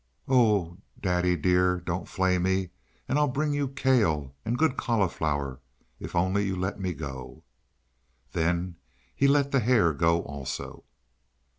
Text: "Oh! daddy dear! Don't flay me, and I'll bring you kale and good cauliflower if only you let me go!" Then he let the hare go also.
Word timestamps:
"Oh! 0.27 0.79
daddy 0.99 1.35
dear! 1.35 1.79
Don't 1.79 2.07
flay 2.07 2.39
me, 2.39 2.71
and 3.07 3.19
I'll 3.19 3.27
bring 3.27 3.53
you 3.53 3.67
kale 3.67 4.33
and 4.43 4.57
good 4.57 4.75
cauliflower 4.75 5.59
if 5.99 6.15
only 6.15 6.43
you 6.43 6.55
let 6.55 6.79
me 6.79 6.93
go!" 6.95 7.43
Then 8.31 8.77
he 9.15 9.27
let 9.27 9.51
the 9.51 9.59
hare 9.59 9.93
go 9.93 10.23
also. 10.23 10.85